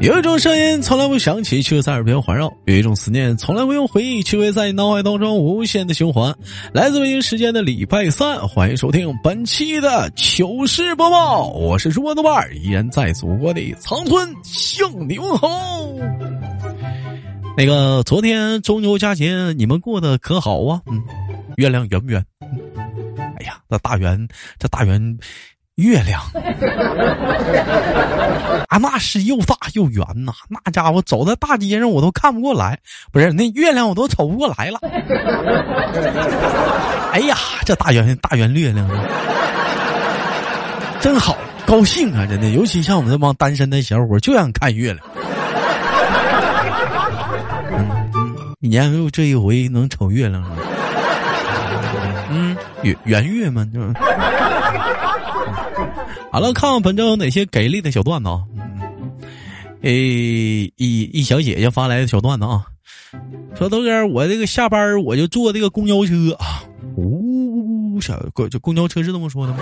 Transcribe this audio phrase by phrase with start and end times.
[0.00, 6.32] 有一种声音从来不响起，却在耳边环绕；有一种思念从来不用回忆，却会在脑海当中无限的循环。
[6.72, 15.48] 来自北京时间的礼拜三，欢迎收听本期的糗事播报，我是主播豆瓣，依然在祖国的长春向你问好。
[17.56, 20.80] 那个昨天中秋佳节，你们过得可好啊？
[20.86, 21.02] 嗯，
[21.56, 22.24] 月亮圆不圆？
[23.36, 24.28] 哎呀，这大圆，
[24.60, 25.18] 这大圆。
[25.78, 26.20] 月亮
[28.68, 30.32] 啊，那是又大又圆呐！
[30.48, 32.76] 那家伙走在大街上，我都看不过来。
[33.12, 34.80] 不是那月亮，我都瞅不过来了。
[37.12, 38.90] 哎呀，这大圆大圆月亮，
[41.00, 42.26] 真好，高兴啊！
[42.26, 44.98] 真的，尤其像我们这帮单身的小伙，就想看月亮。
[48.60, 50.50] 一年就这一回能瞅月亮了。
[52.30, 53.80] 嗯，圆圆月嘛，就。
[56.30, 58.42] 好了，看看本周有哪些给力的小段子啊？
[59.82, 62.66] 诶，一一小姐姐发来的小段子啊，
[63.56, 66.62] 说豆哥，我这个下班我就坐这个公交车啊，
[66.96, 69.60] 呜，小公这公交车是这么说的吗？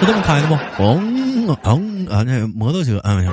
[0.00, 0.60] 是这么开的吗？
[0.78, 3.32] 嗯嗯啊，那摩托车嗯。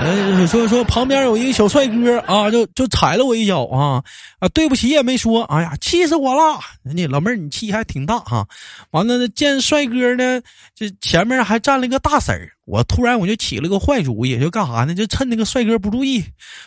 [0.00, 4.02] 呃，说说旁边有一个小帅哥啊，就就踩了我一脚啊
[4.38, 6.60] 啊，对不起也没说，哎呀，气死我了！
[6.82, 8.46] 你老妹儿，你气还挺大哈。
[8.92, 10.40] 完了，见帅哥呢，
[10.74, 14.94] 这前面还站了个大婶儿，我突然我就起了个坏主意，就干啥呢？
[14.94, 16.24] 就趁那个帅哥不注意，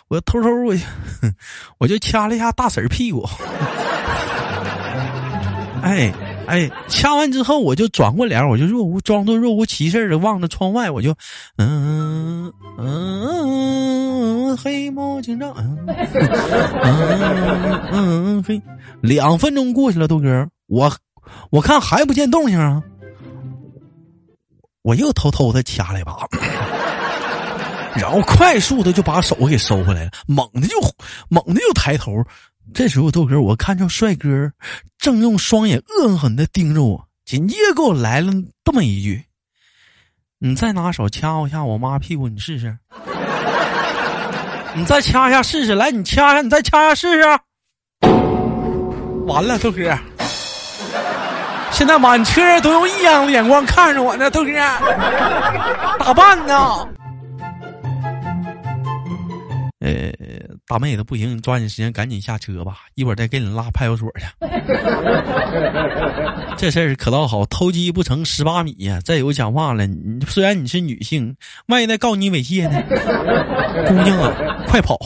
[0.09, 0.76] 我偷偷我
[1.80, 3.28] 我就掐了一下大婶儿屁股。
[5.82, 6.14] 哎。
[6.47, 11.11] 哎，掐完之后我就转过脸，我就若无装作若无其事的望着窗外，我就，
[11.58, 12.88] 嗯嗯
[14.52, 15.78] 嗯，黑猫警长，嗯
[17.92, 18.62] 嗯嘿，
[19.02, 20.92] 两分钟过去了，豆哥，我
[21.52, 22.84] 我看还不见动静啊，
[24.81, 26.28] 我又偷偷的掐了一把，
[27.95, 30.75] 然后快速的就把手给收回来了，猛的就
[31.30, 32.12] 猛的就抬头。
[32.73, 34.51] 这时候，豆哥，我看着帅哥
[34.97, 38.31] 正用双眼恶狠狠的盯着我，紧接着给我来了
[38.63, 39.23] 这么一句
[40.40, 42.78] ：“你再拿手掐我一下我妈屁股，你试试。
[44.73, 47.28] 你再掐一下试试，来，你掐一下，你再掐一下试试。”
[49.28, 49.97] 完了，豆哥，
[51.72, 54.51] 现在满车都用异样的眼光看着我呢，豆哥，
[56.00, 56.88] 咋办呢？
[59.79, 60.12] 呃，
[60.72, 64.24] 大妹子不行，你抓紧时间赶紧下车吧，一会儿再给你拉派出所去。
[66.56, 68.98] 这事儿可倒好，偷鸡不成蚀把米呀。
[69.04, 71.36] 再有讲话了，你虽然你是女性，
[71.68, 72.82] 万一再告你猥亵呢？
[73.86, 74.98] 姑娘啊，快跑！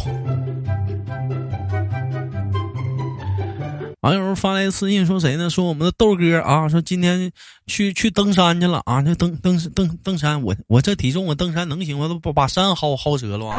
[4.02, 5.50] 网友发来私信说谁呢？
[5.50, 7.32] 说我们的豆哥啊，说今天
[7.66, 12.08] 去去登山去了啊，那登登登登山，我我这体重我登山能行吗？
[12.08, 13.58] 都把把山薅薅折了啊！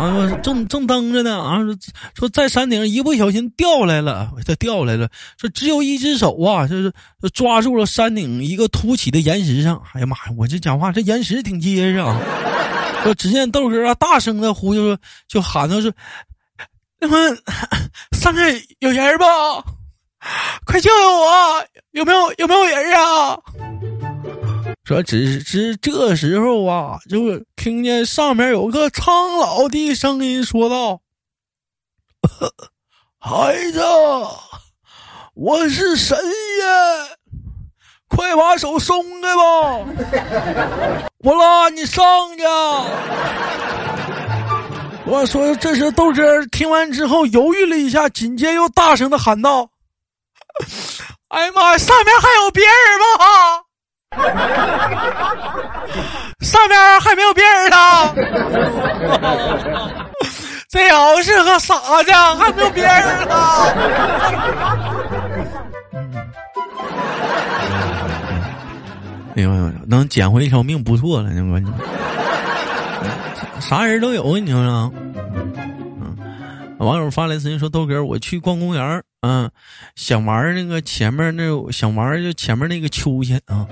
[0.00, 1.76] 啊，正正蹬着呢啊，说
[2.14, 6.90] 说在山顶一不小心掉来了，他掉来了，说只有一只手啊，就是
[7.34, 9.82] 抓住了山顶一个凸起的岩石上。
[9.92, 12.18] 哎呀妈呀，我这讲话这岩石挺结实啊！
[13.02, 14.96] 说只见豆哥啊，大声的呼救，
[15.28, 15.92] 就喊的是。
[16.98, 17.16] 那么
[18.12, 19.24] 上面有人不？
[20.64, 21.64] 快救救我！
[21.92, 23.38] 有没有有没有人啊？
[24.84, 31.00] 说只是这时候啊，就听见上面有个苍老的声音说道
[33.20, 33.80] ：“孩子，
[35.34, 36.26] 我是神仙，
[38.08, 39.42] 快把手松开吧，
[41.18, 42.04] 我拉你上
[42.36, 42.42] 去。”
[45.06, 49.70] 我说：“这时豆哥。”听完之后犹豫了一下，紧接又大声的喊道
[51.28, 52.74] ：“哎呀妈呀，上面还有别人
[53.18, 53.62] 吗？
[56.40, 57.76] 上面还没有别人呢？
[60.68, 63.34] 这要是个傻子，还没有别人呢？”
[69.36, 71.72] 哎呦呦，能捡回一条命不错了，你关键。
[73.60, 74.92] 啥人都有，你说说。
[76.00, 76.16] 嗯，
[76.78, 79.50] 网友发来私信说：“豆哥，我去逛公园嗯，
[79.96, 83.66] 想玩那个前面那想玩就前面那个秋千啊，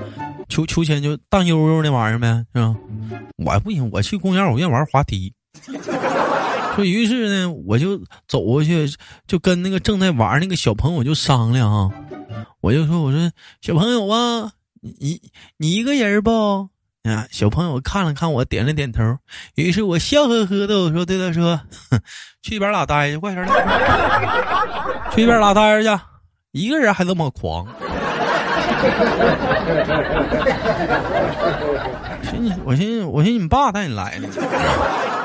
[0.48, 2.76] 秋秋千就荡悠悠那玩意儿呗，是吧？
[3.36, 5.32] 我不行，我去公园我愿意玩滑梯。
[6.76, 8.86] 说于是呢，我就走过去，
[9.26, 11.90] 就跟那个正在玩那个小朋友就商量啊，
[12.60, 13.30] 我就说我说
[13.60, 15.20] 小朋友啊，你
[15.56, 16.68] 你一个人不？”
[17.04, 17.26] 啊！
[17.30, 19.16] 小朋友看了看我，点了点头。
[19.54, 21.58] 于是我笑呵呵的我说：“对他说，
[22.42, 23.52] 去一边俩呆去，快点的，
[25.10, 25.88] 去一边拉呆去，
[26.52, 27.66] 一个人还这么狂。”
[32.22, 34.28] 寻思我寻思我寻思你爸带你来的，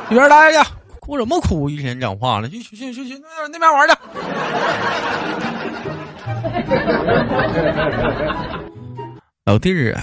[0.10, 0.70] 一边待着去，
[1.00, 1.70] 哭什么哭？
[1.70, 3.96] 一天讲话了，去去去去去那那边玩去。
[9.46, 10.02] 老弟儿啊，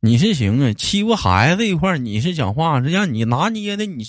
[0.00, 4.04] 你是行啊，欺负孩子一块，你是讲话，这让你拿捏的，你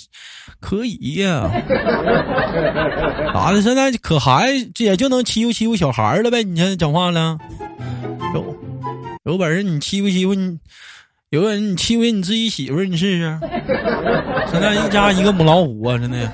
[0.60, 1.50] 可以呀。
[3.34, 3.60] 咋的？
[3.64, 4.46] 现在可孩
[4.76, 6.44] 这也就能欺负欺负小孩了呗？
[6.44, 7.40] 你现在讲话了，
[8.36, 8.56] 有
[9.24, 10.60] 有本事你欺负欺负你，
[11.32, 13.40] 有人你欺负你自己媳妇儿，你试试。
[14.52, 16.32] 现在一家一个母老虎啊，真的。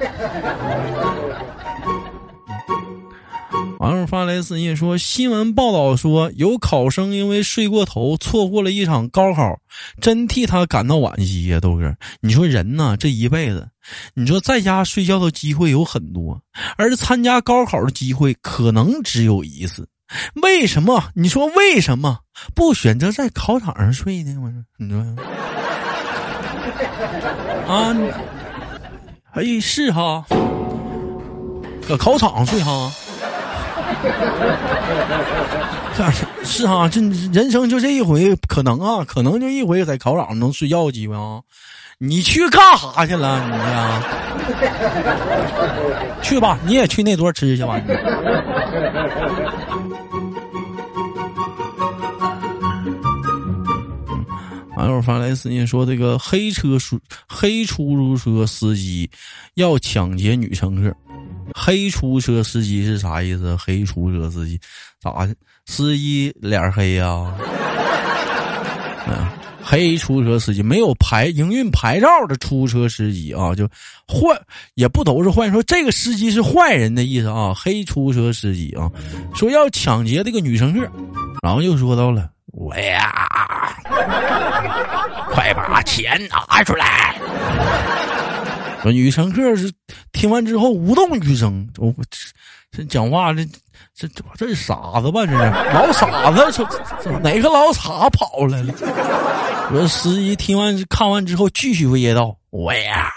[4.05, 9.59] 发来私信说：“新闻报道说，有考生因为睡过头，错过了一场高考，
[10.01, 11.95] 真替他感到惋惜呀，豆哥。
[12.21, 13.67] 你说人呐，这一辈子，
[14.13, 16.41] 你说在家睡觉的机会有很多，
[16.77, 19.87] 而参加高考的机会可能只有一次。
[20.41, 21.03] 为什么？
[21.15, 22.19] 你说为什么
[22.53, 24.35] 不选择在考场上睡呢？
[24.41, 24.99] 我说，你说
[27.67, 27.95] 啊，
[29.33, 30.25] 哎，是哈，
[31.87, 32.91] 搁考场睡哈。”
[35.95, 36.03] 是
[36.43, 36.99] 是啊，这
[37.31, 41.39] 人生就这一回，可能啊，可能就一回在考场能睡觉的机会啊。
[41.97, 43.41] 你去干啥去了？
[43.49, 44.03] 你呀，
[46.21, 47.79] 去吧，你也去那桌吃去吧。
[54.75, 56.99] 网友发来私信说：“这个黑车出
[57.29, 59.09] 黑出租车司机
[59.53, 60.93] 要抢劫女乘客。”
[61.57, 63.55] 黑出租车司机是啥意思？
[63.55, 64.59] 黑出租车司机
[64.99, 65.33] 咋的？
[65.65, 67.33] 司机脸黑呀？
[69.07, 69.25] 嗯，
[69.63, 73.65] 黑出租车司机没有牌营运牌照的出租车司机啊，就
[74.05, 74.37] 坏
[74.73, 75.49] 也不都是坏。
[75.49, 77.53] 说这个司机是坏人的意思啊。
[77.53, 78.91] 黑出租车司机啊，
[79.33, 80.85] 说要抢劫这个女乘客，
[81.41, 83.25] 然后又说到了我呀，
[85.31, 87.15] 快把钱拿出来。
[88.83, 89.71] 女乘客是
[90.25, 91.69] 听完之后无动于衷。
[91.77, 91.93] 我
[92.71, 93.45] 这讲话这
[93.93, 95.23] 这这傻子吧？
[95.23, 96.67] 这是老傻子，
[97.03, 98.73] 这哪个老傻跑来了？
[99.71, 103.07] 我司机听完看完之后继续威胁道：“我呀，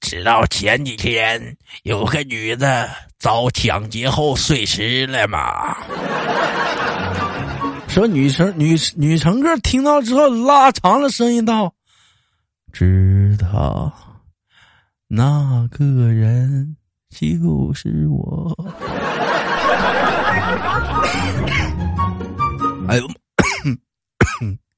[0.00, 2.88] 知道前几天有个女的
[3.18, 5.76] 遭抢劫后碎尸了嘛？”
[7.90, 11.74] 说女乘女女乘客听到之后拉长了声音道
[12.72, 13.92] ：“知道。”
[15.12, 16.76] 那个人
[17.10, 18.56] 就是我。
[22.86, 23.08] 哎呦，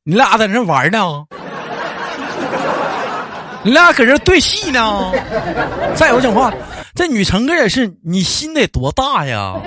[0.04, 1.26] 你俩在这玩呢？
[3.62, 5.12] 你俩搁这对戏呢？
[5.94, 6.50] 再有讲话，
[6.94, 9.60] 这女乘客也是，你心得多大呀？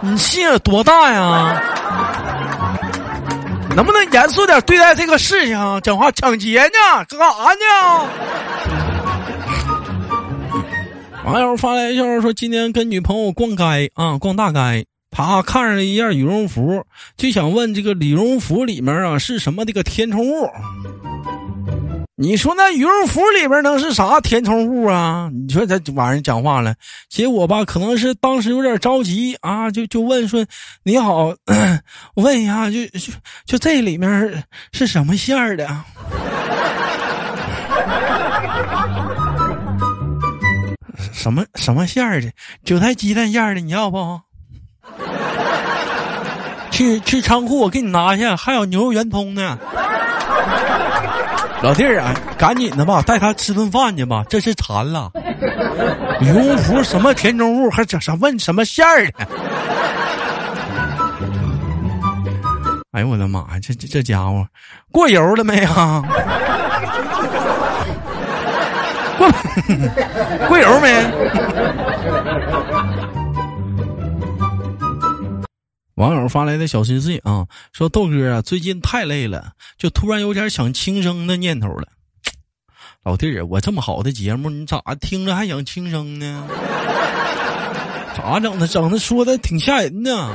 [0.00, 1.62] 你心有多大呀？
[3.76, 5.80] 能不能严肃点对待这个事情？
[5.82, 7.04] 讲话抢劫呢？
[7.08, 8.08] 干啥呢？
[11.24, 16.84] 网友发来消息说，今天跟女朋友逛街啊，逛大街，他看上了一件羽绒服，
[17.16, 20.48] 就想问这个羽绒服里面啊是什么这个填充物。
[22.22, 25.30] 你说那羽绒服里边能是啥填充物啊？
[25.32, 26.74] 你说这晚上讲话了，
[27.08, 30.44] 结果吧，可能是当时有点着急啊，就就问说
[30.84, 31.34] ：“你好，
[32.14, 33.10] 我 问一下，就就
[33.46, 35.66] 就这里面是什么馅儿的？
[41.14, 42.30] 什么什么馅儿的？
[42.66, 44.20] 韭菜鸡蛋馅儿的，你要不？
[46.70, 49.58] 去去仓库，我给你拿去，还有牛肉圆通呢。”
[51.62, 55.10] 老弟儿啊，赶紧的吧，带他吃顿饭去吧，这是馋了。
[56.20, 59.26] 羽绒服什么填充物，还整啥问什么馅儿的？
[62.92, 64.46] 哎呦我的妈呀，这这这家伙
[64.90, 66.02] 过油了没啊？
[69.18, 69.28] 过
[70.48, 70.88] 过油没？
[76.00, 81.88] 网友发来的小私信啊，说豆哥啊，最近太累了，就突然有点想轻生的念头了。
[83.04, 86.48] 老弟儿，我这么好的节目，你咋听着还想轻生呢？
[88.16, 88.66] 咋整的？
[88.66, 90.34] 整的说的挺吓人呢。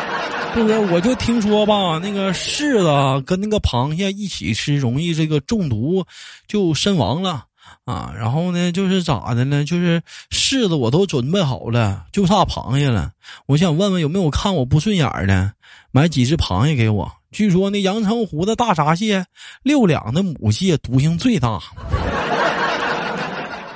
[0.54, 6.04] 豆哥，我就听说吧，那个柿子跟那个螃蟹一起吃，容易这个中毒，
[6.46, 7.46] 就身亡了。
[7.84, 9.64] 啊，然后呢，就是咋的呢？
[9.64, 13.10] 就是柿子我都准备好了，就差螃蟹了。
[13.46, 15.52] 我想问问有没有看我不顺眼的，
[15.92, 17.10] 买几只螃蟹给我。
[17.30, 19.24] 据说那阳澄湖的大闸蟹，
[19.62, 21.60] 六两的母蟹毒性最大，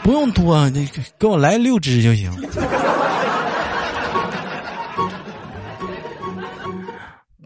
[0.03, 0.89] 不用多，你
[1.19, 2.33] 给我来六只就行。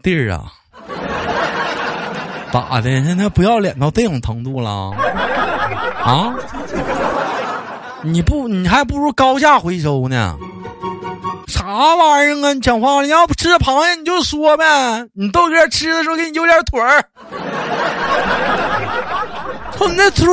[0.01, 0.53] 弟儿啊，
[2.51, 3.03] 咋的？
[3.03, 4.93] 现在不要脸到这种程度了？
[6.05, 6.35] 啊？
[8.03, 10.37] 你不，你还不如高价回收呢。
[11.47, 12.53] 啥玩意儿啊？
[12.53, 15.07] 你讲话，你要不吃螃蟹你就说呗。
[15.13, 17.03] 你豆哥吃的时候给你留点腿儿。
[19.75, 20.25] 瞅你那出。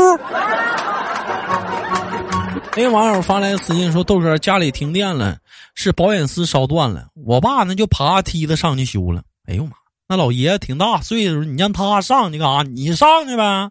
[2.77, 5.37] 那网友发来私信说：“豆哥家里停电了，
[5.75, 7.07] 是保险丝烧断了。
[7.15, 9.23] 我爸呢就爬梯子上去修了。
[9.47, 9.73] 哎呦妈，
[10.09, 12.63] 那老爷子挺大岁数，你让他上去干啥？
[12.63, 13.71] 你上去呗。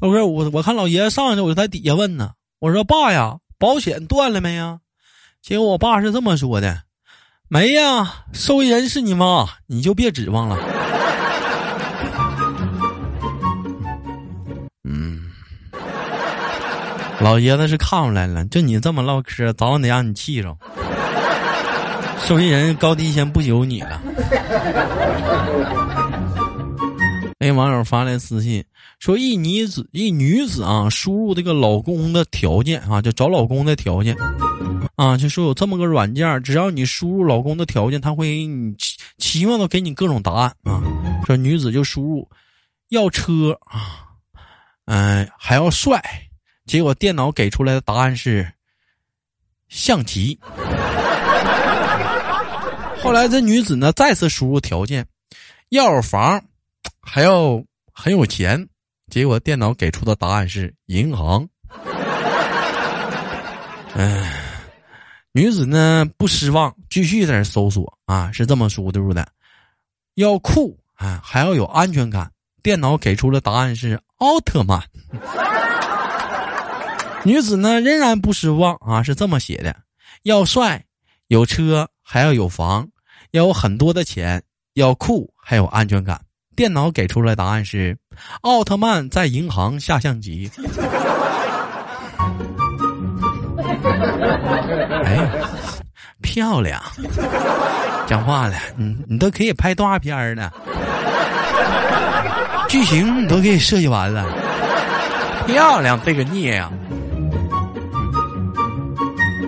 [0.00, 2.30] 豆哥，我我看老爷子上去，我就在底下问呢。
[2.58, 4.78] 我说爸呀，保险断了没呀？”
[5.42, 6.82] 结果我爸是这么说的
[7.48, 10.56] ：“没呀，受益人是你妈，你就别指望了。”
[14.84, 15.30] 嗯，
[17.20, 20.56] 老爷子是看出来了，就你这么唠嗑，早晚得让你气着。
[22.24, 24.00] 受益人高低先不由你了。
[27.38, 28.64] 那 网友发来私信
[29.00, 34.14] 说：“一女子，一女子啊，输入这个老公的条件啊，就找老公的条件。”
[34.94, 38.76] 啊，就说有这么个软件，只要你输入老公的条件，他会你
[39.16, 40.82] 期望的给你各种答案啊。
[41.26, 42.28] 说女子就输入
[42.90, 44.04] 要车啊，
[44.84, 46.02] 嗯，还要帅，
[46.66, 48.52] 结果电脑给出来的答案是
[49.70, 50.38] 象棋。
[53.02, 55.06] 后来这女子呢再次输入条件
[55.70, 56.44] 要房，
[57.00, 57.64] 还要
[57.94, 58.68] 很有钱，
[59.10, 61.46] 结果电脑给出的答案是银行。
[63.94, 64.36] 哎。
[65.32, 69.28] 女子呢不失望，继续在那搜索啊，是这么输入的：
[70.16, 72.28] 要酷啊，还要有安全感。
[72.64, 74.82] 电脑给出的答案是奥特曼。
[77.24, 79.76] 女子呢仍然不失望啊，是这么写的：
[80.24, 80.84] 要帅，
[81.28, 82.88] 有车，还要有房，
[83.30, 84.42] 要有很多的钱，
[84.74, 86.20] 要酷，还有安全感。
[86.56, 87.96] 电脑给出的答案是
[88.42, 90.50] 奥特曼在银行下象棋。
[95.04, 95.30] 哎，
[96.20, 96.82] 漂亮！
[98.06, 100.52] 讲话了，你你都可以拍动画片了，
[102.68, 104.26] 剧情你都给设计完了，
[105.46, 105.98] 漂亮！
[106.04, 106.70] 这个孽呀！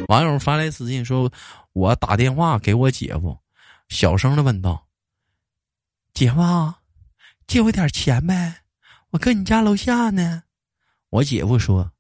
[0.09, 1.31] 网友发来私信说
[1.73, 3.37] ：“我打电话给我姐夫，
[3.89, 4.85] 小声的问道
[6.15, 6.41] ：‘姐夫，
[7.47, 8.63] 借我点钱呗？
[9.11, 10.45] 我搁你家楼下呢。’
[11.11, 11.93] 我姐夫说：‘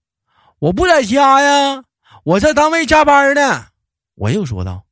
[0.61, 1.85] 我不在家呀。’
[2.25, 3.67] 我在单位加班呢，
[4.15, 4.85] 我又说道：“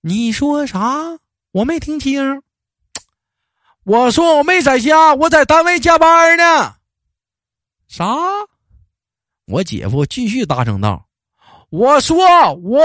[0.00, 1.18] 你说啥？
[1.52, 2.42] 我没听清。
[3.84, 6.76] ”我说：“我没在家，我在单位加班呢。”
[7.88, 8.06] 啥？
[9.46, 11.08] 我姐夫继续大声道
[11.68, 12.80] ：“我说我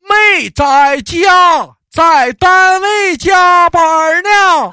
[0.00, 4.72] 没在家，在单位加班呢。”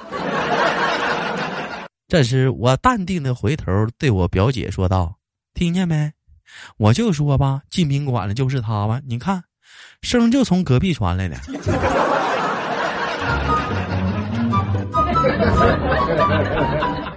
[2.11, 5.15] 这时，我淡定的回头对我表姐说道
[5.55, 6.11] ：“听见没？”
[6.75, 8.99] 我就说吧，进宾馆了就是他吧？
[9.07, 9.41] 你看，
[10.01, 11.37] 声就从隔壁传来的。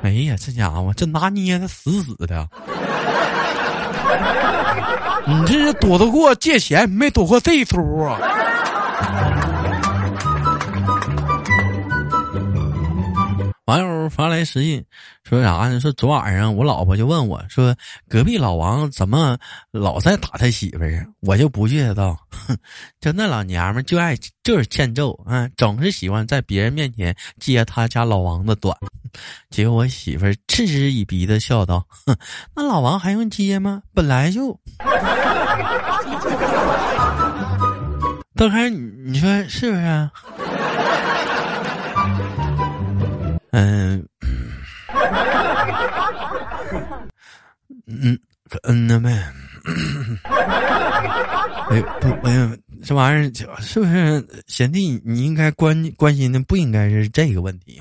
[0.04, 2.48] 哎呀，这家伙这拿捏的死死的。
[5.26, 8.16] 你这是躲得过借钱，没躲过这一出啊！
[14.08, 14.84] 发来私信，
[15.22, 15.80] 说啥呢？
[15.80, 17.74] 说昨晚上我老婆就问我说
[18.08, 19.36] ：“隔壁老王怎么
[19.70, 22.16] 老在打他媳妇儿？”我就不知道，
[23.00, 28.76] 就那老娘们就爱就是欠揍啊，总是喜欢在别人面前揭他家老王的短。
[29.50, 32.16] 结果我媳妇儿嗤之以鼻的笑道：“哼，
[32.54, 33.82] 那老王还用揭吗？
[33.94, 34.58] 本来就……
[38.34, 40.10] 豆开，你你说是不是？”
[43.56, 44.04] 嗯，
[47.86, 48.18] 嗯，
[48.64, 49.10] 嗯呢呗。
[51.70, 53.30] 哎不，哎，这玩意儿
[53.60, 55.00] 是不是贤弟？
[55.04, 57.80] 你应该关关心的不应该是这个问题。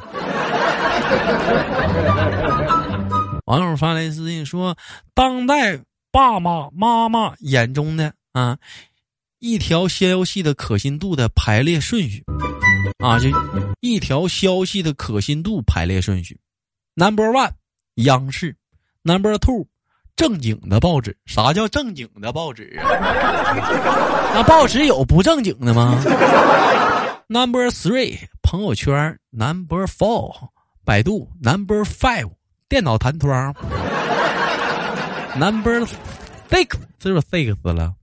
[3.45, 4.77] 网友发来私信说
[5.15, 5.75] ：“当代
[6.11, 8.55] 爸爸妈妈眼中的啊，
[9.43, 12.23] 一条消息的可信度的排列顺序。”
[13.03, 13.27] 啊，就
[13.81, 16.39] 一条消息的可信度排列顺序
[16.95, 17.51] ：Number one，
[17.95, 18.55] 央视
[19.03, 19.67] ；Number two，
[20.15, 21.17] 正经的报纸。
[21.25, 22.87] 啥叫正经的报纸啊？
[24.33, 25.99] 那报纸有不正经的吗
[27.27, 30.33] ？Number three，朋友圈；Number four，
[30.85, 32.31] 百度；Number five，
[32.69, 33.53] 电脑弹窗
[35.37, 35.85] ；Number
[36.49, 37.93] six，这是 six 了。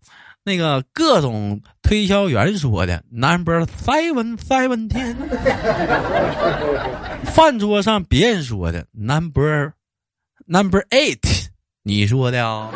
[0.50, 5.14] 那个各种推销员说的 “number seven seventeen”，
[7.26, 9.71] 饭桌上别人说的 “number
[10.47, 11.47] number eight”，
[11.85, 12.69] 你说的啊？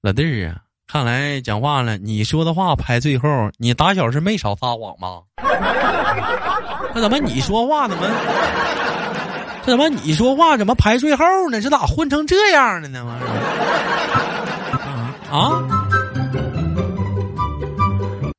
[0.00, 0.56] 老弟儿啊，
[0.86, 5.20] 看来讲话了，你说的话排最后，你打小是没少撒谎吧？
[6.94, 8.08] 那怎么你说话怎么？
[9.68, 11.60] 怎么你说话怎么排最后呢？
[11.60, 13.04] 这咋混成这样的呢？
[15.30, 15.62] 啊？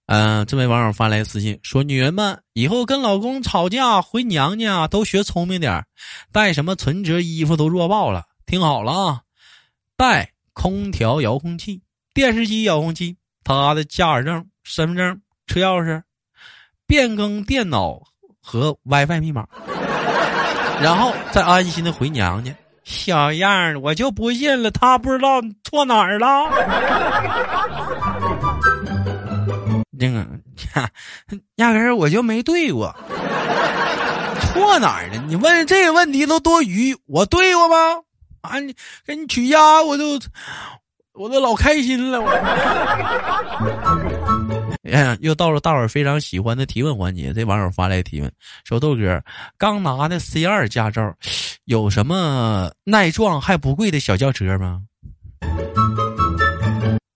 [0.07, 5.85] 嗯，这位网友发来私信说：“女人们以后跟老公吵架回娘家都学聪明点
[6.31, 8.23] 带什么存折、衣服都弱爆了。
[8.47, 9.21] 听好了啊，
[9.95, 11.79] 带空调遥控器、
[12.11, 16.01] 电视机遥控器、他的驾驶证、身份证、车钥匙、
[16.87, 18.01] 变更电脑
[18.41, 19.47] 和 WiFi 密码。”
[20.81, 22.51] 然后再安心的回娘家，
[22.83, 26.27] 小样儿，我就不信了，他不知道错哪儿了。
[29.91, 30.25] 那个，
[31.55, 32.95] 压根儿我就没对过，
[34.41, 35.21] 错哪儿了？
[35.27, 37.75] 你问这个问题都多余，我对过吗？
[38.41, 38.73] 啊，你
[39.05, 40.17] 给你取家，我都，
[41.13, 42.31] 我都老开心了，我。
[44.91, 47.33] 哎，又到了大伙儿非常喜欢的提问环节。
[47.33, 48.31] 这网友发来提问
[48.63, 49.23] 说：“豆哥，
[49.57, 51.13] 刚拿的 C 二驾照，
[51.65, 54.81] 有什么耐撞还不贵的小轿车吗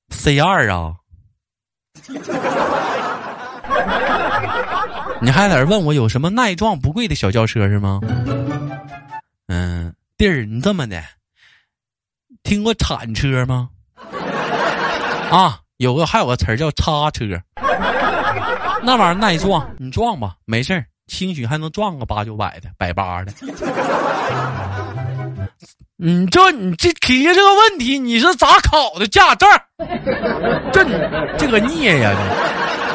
[0.09, 0.93] ？”C 二啊，
[5.21, 7.99] 你还在这问我有什么耐撞不贵的小轿车是吗？
[9.47, 11.03] 嗯，弟儿，你这么的，
[12.43, 13.69] 听过铲车吗？
[15.29, 15.59] 啊。
[15.77, 17.25] 有个还有个词儿叫叉车，
[18.83, 23.31] 那玩意儿耐撞，你撞吧，没事儿，兴许还能撞个八九百的，百八的。
[25.95, 29.47] 你这你这提这个问题，你是咋考的驾照？
[30.73, 30.83] 这
[31.37, 32.13] 这个孽呀，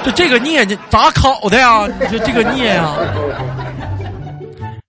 [0.05, 1.87] 这这个孽，这咋考的呀？
[2.01, 2.95] 你说这个孽呀？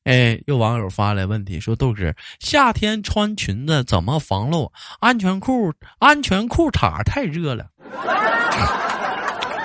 [0.03, 4.71] 哎，有网友发来问题说：“豆哥，夏天穿裙子怎么防漏？
[4.99, 7.67] 安全裤安全裤衩太热了。”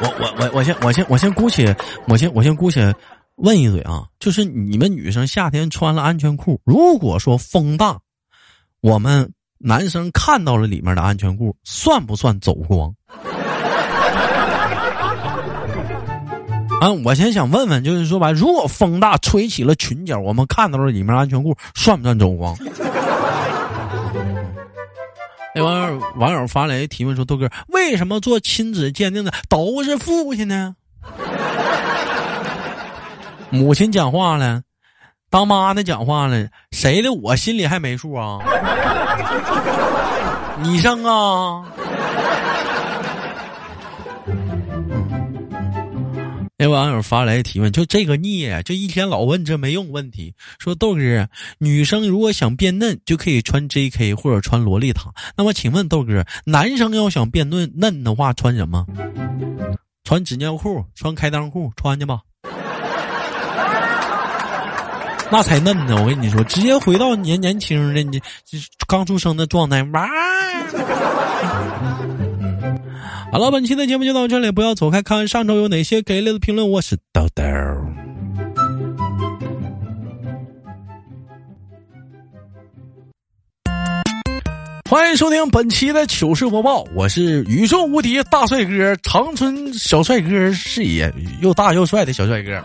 [0.01, 1.77] 我我我我先我先我先姑且
[2.07, 2.95] 我先我先姑且
[3.37, 7.99] 问一嘴啊，就是你们女生夏天穿了安全裤，如果说风大，
[8.81, 12.95] 我们男生看到了里面的安全裤，算不算走光？
[16.81, 22.55] 啊，我先想问问，就是说吧，如果风大吹起了裙角，我们看到了里面安全裤，算不算走光？
[25.55, 30.75] 那网友网友发来提问说：“豆哥，为什么做亲子鉴定的都是父亲呢？”
[33.51, 34.63] 母亲讲话了，
[35.31, 38.41] 当妈的讲话了，谁的我心里还没数啊？
[40.61, 41.65] 你生啊？
[46.65, 50.33] 那网友发来提问，就这个孽，就一天老问这没用问题。
[50.59, 55.13] 说豆哥，女生如果想变嫩，就可以穿 J.K 或者穿洛丽塔。
[55.37, 58.87] 那么请问豆哥，男生要想变嫩嫩的话，穿什么？
[60.05, 62.21] 穿纸尿裤，穿开裆裤，穿去吧。
[65.31, 66.03] 那才嫩呢！
[66.03, 68.19] 我跟你说，直接回到年年轻的你
[68.89, 70.09] 刚出生的状态，哇！
[73.35, 76.71] 好了，本期的节目就到这里，不要走开，看上周有哪些给力的评论。
[76.71, 77.43] 我是豆豆，
[84.89, 86.87] 欢迎收听本期的糗事播报。
[86.95, 92.63] 我是宇宙无敌大帅哥，长春小帅哥是也又大又帅的小帅哥。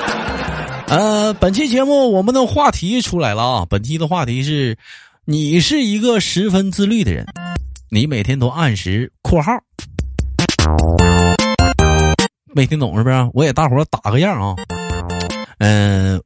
[0.88, 3.66] 呃，本期节目我们的话题出来了啊！
[3.68, 4.78] 本期的话题是：
[5.26, 7.26] 你是一个十分自律的人。
[7.88, 9.52] 你每天都按时（括号）
[12.52, 13.30] 没听懂是不是？
[13.32, 14.56] 我给大伙打个样啊。
[15.58, 16.20] 嗯，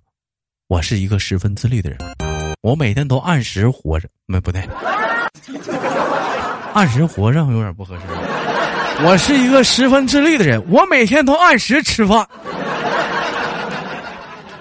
[0.68, 1.99] 我是一个十分自律的人，
[2.62, 4.09] 我每天都按时活着。
[4.25, 4.66] 没不对，
[6.73, 8.03] 按时活着有点不合适。
[9.05, 12.27] 我是一个十分自律的人，我每天都按时吃饭。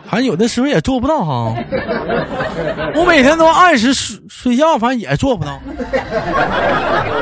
[0.10, 1.56] 反正有的时候也做不到哈，
[2.96, 5.62] 我每天都按时睡睡觉，反正也做不到。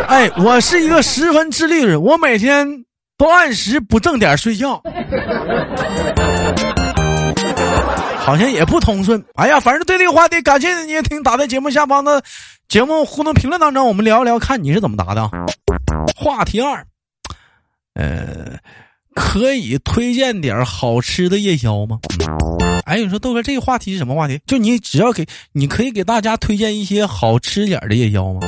[0.07, 2.65] 哎，我是一个十分自律的人，我每天
[3.17, 4.81] 都按时不正点睡觉，
[8.19, 9.21] 好像也不通顺。
[9.35, 12.23] 哎呀，反正对这个话题，感谢你也听，打在节目下方的
[12.69, 15.29] 节目互动评论当中，我们聊一聊，看你是怎么答的。
[16.15, 16.85] 话题二，
[17.95, 18.57] 呃，
[19.17, 21.97] 可以推荐点好吃的夜宵吗？
[22.85, 24.39] 哎，你说豆哥，这个话题是什么话题？
[24.45, 28.41] 就你只要给，你可以给大家推荐一些好吃点的夜宵吗？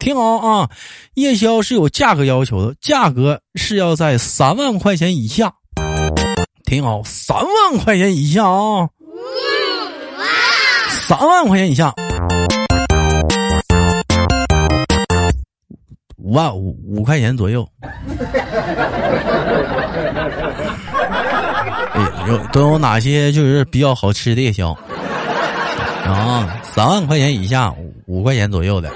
[0.00, 0.68] 听好啊，
[1.14, 5.54] 夜宵是有价格要求的，价格是要在三万块钱以下。
[6.64, 8.88] 听好，三万块钱以下啊，
[11.08, 11.94] 三万块钱以下，
[16.16, 17.66] 五万五五块钱左右。
[22.28, 24.74] 有都有哪些就是比较好吃的夜宵？
[26.04, 27.74] 啊，三万块钱以下，
[28.06, 28.90] 五块钱左右的。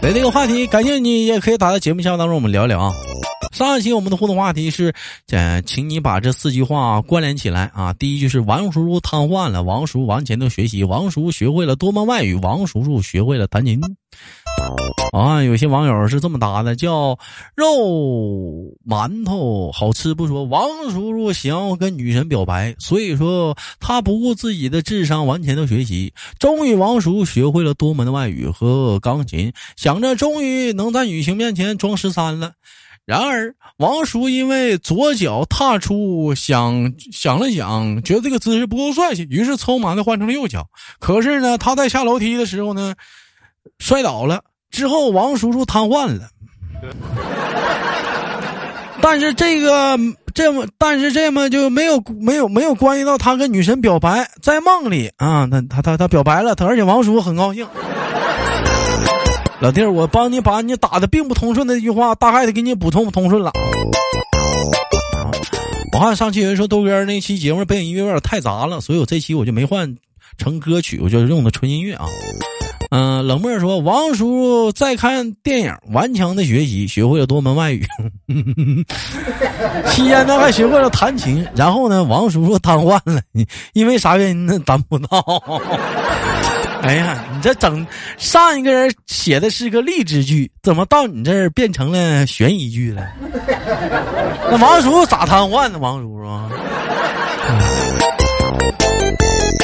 [0.00, 2.92] 对这个话题，感兴趣你也可以打在节目下方当中，我们聊聊啊。
[3.52, 4.94] 上一期我们的互动话题是，
[5.30, 7.92] 呃，请你把这四句话关联起来啊。
[7.94, 13.78] 第一句是王叔叔瘫痪了，王叔往前头学习，王叔学会了多门外语，王叔叔学会了弹琴。
[15.12, 17.18] 啊，有些网友是这么答的，叫
[17.56, 17.66] 肉
[18.86, 32.52] 馒头好吃不说，王叔叔想要跟女神表白，所以说他不顾自己的智商完全的学习，终于王叔学会了多门的外语和钢琴，想着终于能在女性面前装十三了。
[33.04, 40.68] 然而王叔因为左脚踏出，想想了想，觉得这个姿势不够帅气，于是匆忙的换成了右脚。
[41.00, 42.94] 可是呢，他在下楼梯的时候呢，
[43.80, 44.44] 摔倒了。
[44.70, 46.28] 之后，王叔叔瘫痪了。
[49.02, 49.98] 但是这个
[50.34, 57.66] 这么，但是这么就没有没有没有关系到他跟女神表白，在梦里啊，他他他他表白了，他而且王叔叔很高兴。
[59.60, 63.52] 老弟儿，我帮你把你打的并不通顺的一句话，大概的给你补充通顺了。
[65.92, 69.96] 我看上期有人说豆哥那期节目背景音乐有点太杂了，所以我这期我就没换
[70.38, 72.06] 成歌曲，我就用的纯音乐啊。
[72.90, 77.86] 嗯，冷漠说：“王叔叔在看电影，顽强的学习，学会了多门外语。
[79.90, 81.46] 期间呢，还学会了弹琴。
[81.54, 83.20] 然后呢，王叔叔瘫痪了，
[83.74, 84.58] 因为啥原因呢？
[84.66, 85.24] 咱不知道。
[86.82, 93.06] 哎呀，你这整上一个人写的是个励志剧，怎么到你这儿变成了悬疑剧了？
[94.50, 95.78] 那王叔叔咋瘫痪的？
[95.78, 96.28] 王叔叔。”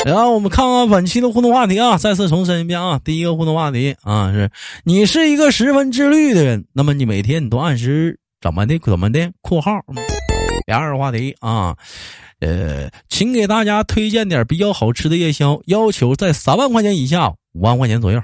[0.07, 4.49] 然后我们看看本期的互动话题啊，再次重申一遍啊，第一个互动话题啊是，
[4.85, 9.33] 你是一个十分自律的人，那么你每天你都按时怎么的怎么的？
[9.41, 9.73] 括号。
[10.65, 11.75] 第二个话题啊，
[12.39, 18.23] 呃，请给大家推荐点比较好吃的夜宵，要求在三万块钱以下，五万块钱左右。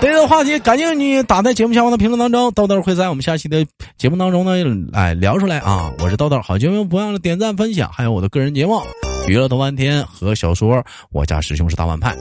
[0.00, 3.66] 这个话题，感谢你打在节目下方的评论当中，豆豆会在我们下期的
[3.98, 4.52] 节目当中呢，
[4.92, 5.92] 来聊出来啊！
[5.98, 8.74] 我是豆豆，好节目不忘了点赞分享，还有我的个人节目
[9.28, 10.76] 《娱乐的半天》和小说
[11.12, 12.16] 《我家师兄是大反派》，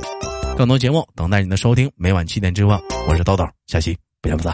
[0.58, 4.54] 更多节目等待你的收听，每晚七点直播，我是豆豆，下期不见不散。